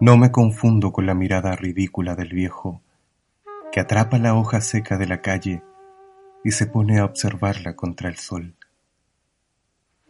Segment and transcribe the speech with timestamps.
[0.00, 2.82] No me confundo con la mirada ridícula del viejo
[3.70, 5.62] que atrapa la hoja seca de la calle
[6.44, 8.54] y se pone a observarla contra el sol.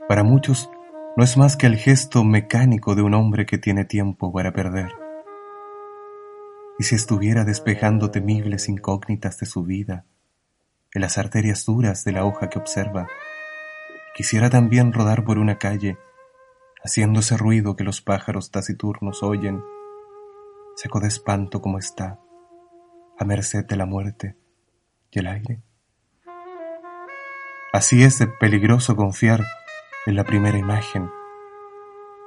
[0.08, 0.70] Para muchos
[1.16, 4.92] no es más que el gesto mecánico de un hombre que tiene tiempo para perder.
[6.78, 10.06] Y si estuviera despejando temibles incógnitas de su vida
[10.94, 13.08] en las arterias duras de la hoja que observa,
[14.14, 15.96] Quisiera también rodar por una calle,
[16.84, 19.62] haciendo ese ruido que los pájaros taciturnos oyen,
[20.76, 22.20] seco de espanto como está,
[23.18, 24.36] a merced de la muerte
[25.10, 25.62] y el aire.
[27.72, 29.44] Así es de peligroso confiar
[30.04, 31.10] en la primera imagen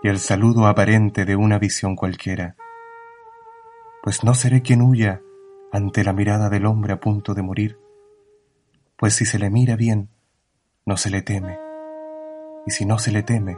[0.02, 2.55] y el saludo aparente de una visión cualquiera,
[4.02, 5.22] pues no seré quien huya
[5.72, 7.80] ante la mirada del hombre a punto de morir,
[8.97, 10.09] pues si se le mira bien,
[10.86, 11.64] no se le teme
[12.66, 13.58] y si no se le teme,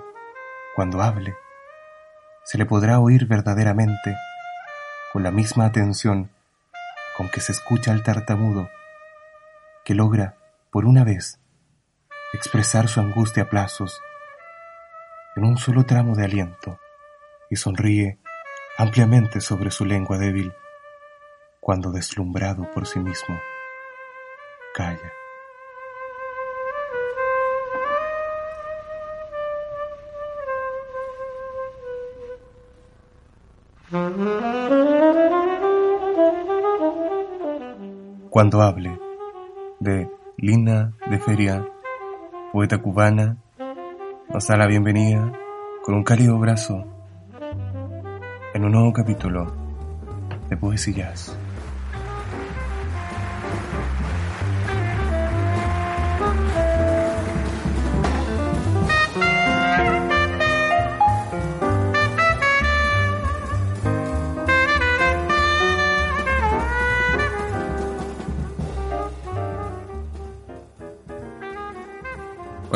[0.75, 1.35] cuando hable,
[2.43, 4.15] se le podrá oír verdaderamente
[5.11, 6.31] con la misma atención
[7.15, 8.69] con que se escucha al tartamudo,
[9.83, 10.35] que logra,
[10.71, 11.39] por una vez,
[12.33, 13.99] expresar su angustia a plazos
[15.35, 16.79] en un solo tramo de aliento
[17.49, 18.19] y sonríe
[18.77, 20.53] ampliamente sobre su lengua débil
[21.59, 23.39] cuando deslumbrado por sí mismo
[24.73, 25.11] calla.
[38.37, 38.99] Cuando hable
[39.79, 41.67] de Lina de Feria,
[42.53, 43.35] poeta cubana,
[44.31, 45.33] nos da la bienvenida
[45.83, 46.85] con un cálido abrazo
[48.53, 49.51] en un nuevo capítulo
[50.51, 51.35] de Poesías.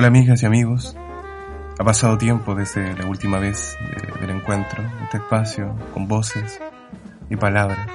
[0.02, 0.98] Hola amigas y amigos,
[1.78, 3.78] ha pasado tiempo desde la última vez
[4.20, 6.60] del encuentro, este espacio, con voces
[7.30, 7.88] y palabras.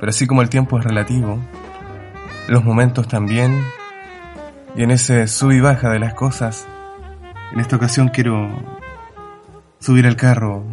[0.00, 1.38] Pero así como el tiempo es relativo,
[2.48, 3.62] los momentos también,
[4.76, 6.66] y en ese sub y baja de las cosas,
[7.52, 8.48] en esta ocasión quiero
[9.80, 10.64] subir al carro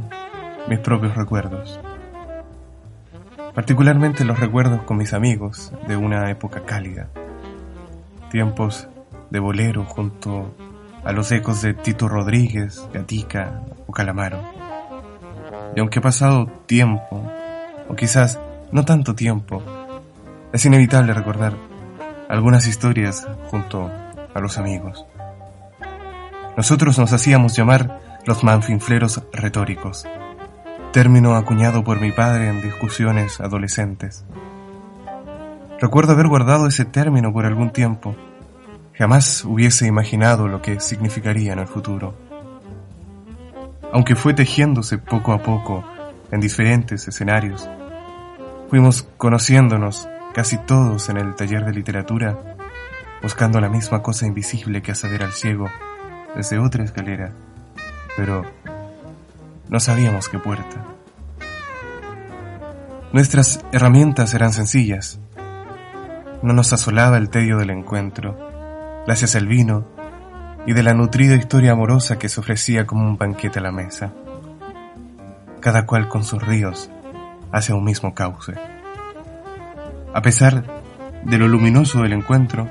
[0.70, 1.78] mis propios recuerdos.
[3.54, 7.10] Particularmente los recuerdos con mis amigos de una época cálida.
[8.32, 8.88] Tiempos
[9.30, 10.56] de bolero junto
[11.04, 14.40] a los ecos de Tito Rodríguez, Gatica o Calamaro.
[15.76, 17.24] Y aunque ha pasado tiempo,
[17.88, 18.40] o quizás
[18.72, 19.62] no tanto tiempo,
[20.52, 21.54] es inevitable recordar
[22.30, 23.92] algunas historias junto
[24.34, 25.06] a los amigos.
[26.58, 30.08] Nosotros nos hacíamos llamar los manfinfleros retóricos,
[30.92, 34.26] término acuñado por mi padre en discusiones adolescentes.
[35.80, 38.16] Recuerdo haber guardado ese término por algún tiempo,
[38.98, 42.16] Jamás hubiese imaginado lo que significaría en el futuro.
[43.92, 45.84] Aunque fue tejiéndose poco a poco
[46.32, 47.70] en diferentes escenarios,
[48.70, 52.56] fuimos conociéndonos casi todos en el taller de literatura,
[53.22, 55.70] buscando la misma cosa invisible que hace ver al ciego
[56.34, 57.34] desde otra escalera,
[58.16, 58.46] pero
[59.68, 60.86] no sabíamos qué puerta.
[63.12, 65.20] Nuestras herramientas eran sencillas.
[66.42, 68.45] No nos asolaba el tedio del encuentro
[69.06, 69.86] gracias al vino
[70.66, 74.14] y de la nutrida historia amorosa que se ofrecía como un banquete a la mesa.
[75.60, 76.90] Cada cual con sus ríos
[77.52, 78.54] hacia un mismo cauce.
[80.14, 80.66] A pesar
[81.24, 82.70] de lo luminoso del encuentro,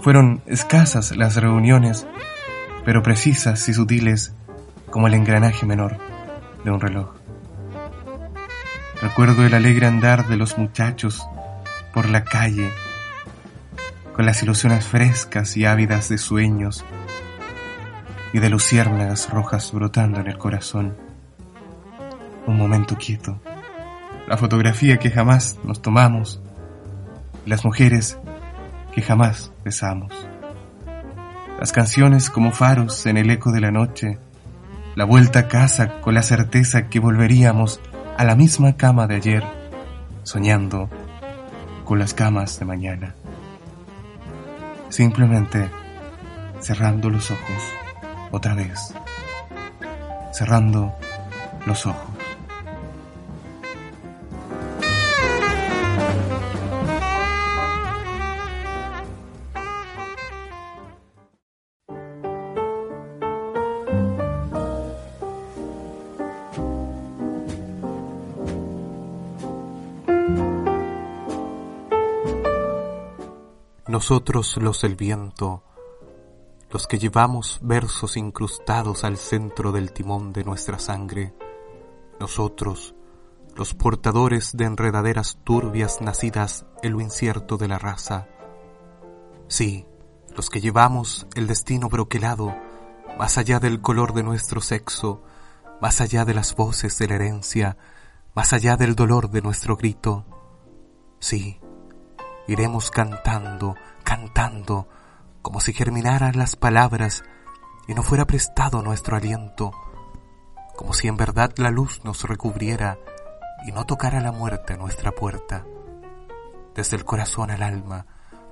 [0.00, 2.06] fueron escasas las reuniones,
[2.84, 4.34] pero precisas y sutiles
[4.90, 5.96] como el engranaje menor
[6.64, 7.14] de un reloj.
[9.02, 11.26] Recuerdo el alegre andar de los muchachos
[11.92, 12.70] por la calle
[14.14, 16.84] con las ilusiones frescas y ávidas de sueños
[18.32, 20.96] y de luciérnagas rojas brotando en el corazón.
[22.46, 23.40] Un momento quieto,
[24.28, 26.40] la fotografía que jamás nos tomamos,
[27.44, 28.18] las mujeres
[28.92, 30.12] que jamás besamos,
[31.58, 34.18] las canciones como faros en el eco de la noche,
[34.94, 37.80] la vuelta a casa con la certeza que volveríamos
[38.16, 39.44] a la misma cama de ayer,
[40.22, 40.88] soñando
[41.84, 43.14] con las camas de mañana.
[44.94, 45.68] Simplemente
[46.60, 47.64] cerrando los ojos
[48.30, 48.94] otra vez,
[50.32, 50.94] cerrando
[51.66, 52.13] los ojos.
[73.94, 75.62] Nosotros los del viento,
[76.68, 81.32] los que llevamos versos incrustados al centro del timón de nuestra sangre,
[82.18, 82.96] nosotros,
[83.54, 88.26] los portadores de enredaderas turbias nacidas en lo incierto de la raza,
[89.46, 89.86] sí,
[90.34, 92.52] los que llevamos el destino broquelado
[93.16, 95.22] más allá del color de nuestro sexo,
[95.80, 97.76] más allá de las voces de la herencia,
[98.34, 100.24] más allá del dolor de nuestro grito,
[101.20, 101.60] sí,
[102.46, 104.88] iremos cantando, cantando,
[105.42, 107.24] como si germinaran las palabras
[107.86, 109.72] y no fuera prestado nuestro aliento,
[110.76, 112.98] como si en verdad la luz nos recubriera
[113.66, 115.64] y no tocara la muerte a nuestra puerta.
[116.74, 118.06] Desde el corazón al alma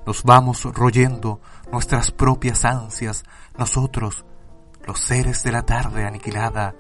[0.07, 1.41] nos vamos royendo
[1.71, 3.25] nuestras propias ansias,
[3.57, 4.25] nosotros,
[4.87, 6.75] los seres de la tarde aniquilada,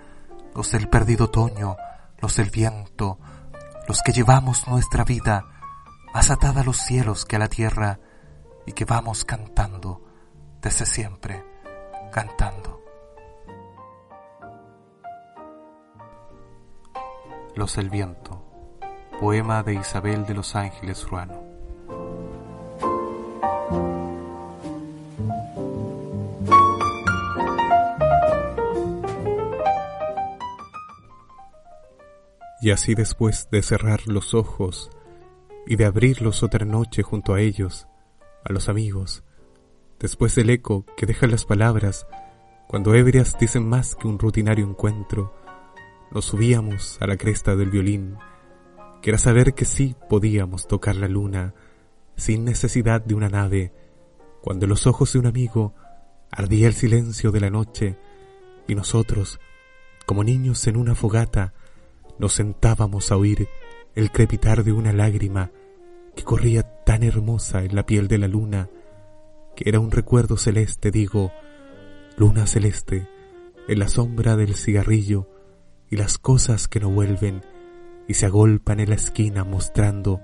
[0.54, 1.76] los del perdido otoño,
[2.18, 3.18] los del viento,
[3.88, 5.44] los que llevamos nuestra vida,
[6.14, 7.98] más atada a los cielos que a la tierra,
[8.66, 10.00] y que vamos cantando
[10.60, 11.44] desde siempre,
[12.12, 12.80] cantando.
[17.54, 18.42] Los del viento,
[19.20, 21.42] poema de Isabel de los Ángeles Ruano.
[32.60, 34.88] Y así después de cerrar los ojos,
[35.66, 37.86] y de abrirlos otra noche junto a ellos,
[38.44, 39.24] a los amigos,
[39.98, 42.06] después del eco que dejan las palabras,
[42.66, 45.34] cuando ebrias dicen más que un rutinario encuentro,
[46.10, 48.16] nos subíamos a la cresta del violín,
[49.00, 51.54] que era saber que sí podíamos tocar la luna,
[52.16, 53.72] sin necesidad de una nave,
[54.40, 55.74] cuando en los ojos de un amigo
[56.30, 57.98] ardía el silencio de la noche,
[58.66, 59.40] y nosotros,
[60.06, 61.54] como niños en una fogata,
[62.18, 63.48] nos sentábamos a oír
[63.94, 65.50] el crepitar de una lágrima
[66.14, 68.68] que corría tan hermosa en la piel de la luna,
[69.56, 71.32] que era un recuerdo celeste, digo,
[72.16, 73.08] luna celeste,
[73.68, 75.28] en la sombra del cigarrillo
[75.90, 77.42] y las cosas que no vuelven
[78.08, 80.20] y se agolpan en la esquina mostrando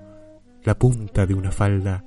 [0.63, 2.05] la punta de una falda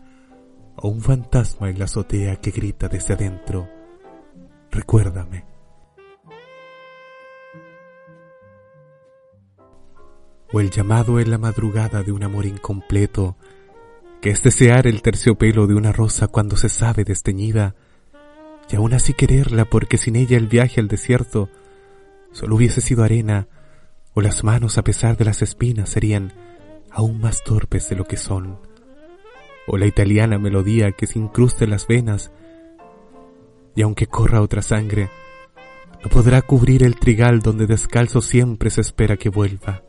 [0.76, 3.69] o un fantasma en la azotea que grita desde adentro,
[4.70, 5.51] recuérdame.
[10.52, 13.37] O el llamado en la madrugada de un amor incompleto,
[14.20, 17.75] que es desear el terciopelo de una rosa cuando se sabe desteñida,
[18.70, 21.49] y aún así quererla porque sin ella el viaje al desierto
[22.32, 23.49] solo hubiese sido arena,
[24.14, 26.34] o las manos a pesar de las espinas serían
[26.90, 28.58] aún más torpes de lo que son,
[29.66, 32.31] o la italiana melodía que se incrusta en las venas,
[33.75, 35.08] y aunque corra otra sangre,
[36.04, 39.82] no podrá cubrir el trigal donde descalzo siempre se espera que vuelva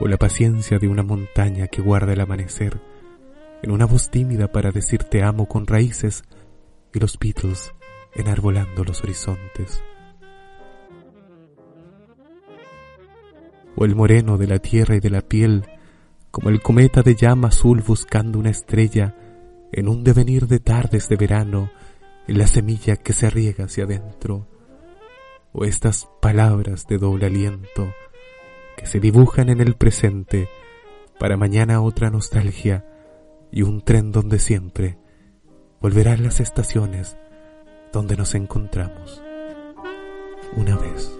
[0.00, 2.80] o la paciencia de una montaña que guarda el amanecer,
[3.62, 6.24] en una voz tímida para decir te amo con raíces
[6.94, 7.72] y los Beatles
[8.14, 9.82] enarbolando los horizontes.
[13.76, 15.64] O el moreno de la tierra y de la piel,
[16.30, 19.14] como el cometa de llama azul buscando una estrella
[19.72, 21.70] en un devenir de tardes de verano,
[22.26, 24.46] en la semilla que se riega hacia adentro,
[25.52, 27.92] o estas palabras de doble aliento,
[28.78, 30.48] que se dibujan en el presente
[31.18, 32.86] para mañana otra nostalgia
[33.50, 34.98] y un tren donde siempre
[35.80, 37.16] volverán las estaciones
[37.92, 39.20] donde nos encontramos
[40.56, 41.17] una vez.